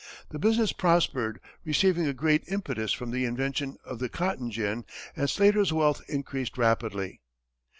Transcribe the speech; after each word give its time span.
The 0.29 0.39
business 0.39 0.73
prospered, 0.73 1.39
receiving 1.63 2.07
a 2.07 2.13
great 2.15 2.41
impetus 2.47 2.91
from 2.91 3.11
the 3.11 3.23
invention 3.23 3.77
of 3.85 3.99
the 3.99 4.09
cotton 4.09 4.49
gin, 4.49 4.83
and 5.15 5.29
Slater's 5.29 5.71
wealth 5.71 6.01
increased 6.09 6.57
rapidly. 6.57 7.21